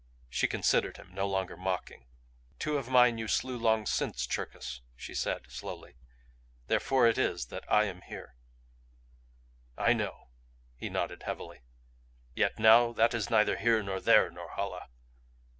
She 0.31 0.47
considered 0.47 0.97
him, 0.97 1.13
no 1.13 1.27
longer 1.27 1.55
mocking. 1.55 2.07
"Two 2.57 2.75
of 2.79 2.89
mine 2.89 3.19
you 3.19 3.27
slew 3.27 3.55
long 3.55 3.85
since, 3.85 4.25
Cherkis," 4.25 4.81
she 4.95 5.13
said, 5.13 5.45
slowly. 5.51 5.93
"Therefore 6.65 7.05
it 7.05 7.19
is 7.19 7.47
I 7.69 7.83
am 7.83 8.01
here." 8.01 8.33
"I 9.77 9.93
know," 9.93 10.29
he 10.75 10.89
nodded 10.89 11.21
heavily. 11.21 11.61
"Yet 12.33 12.57
now 12.57 12.93
that 12.93 13.13
is 13.13 13.29
neither 13.29 13.57
here 13.57 13.83
nor 13.83 13.99
there, 13.99 14.31
Norhala. 14.31 14.87